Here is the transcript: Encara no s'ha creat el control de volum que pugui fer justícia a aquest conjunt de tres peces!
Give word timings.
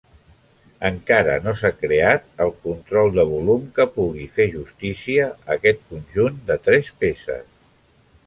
Encara 0.87 1.33
no 1.47 1.51
s'ha 1.59 1.69
creat 1.81 2.23
el 2.45 2.53
control 2.63 3.11
de 3.17 3.25
volum 3.33 3.67
que 3.75 3.87
pugui 3.99 4.25
fer 4.37 4.49
justícia 4.55 5.29
a 5.33 5.53
aquest 5.59 5.83
conjunt 5.91 6.43
de 6.51 6.57
tres 6.69 6.91
peces! 7.05 7.47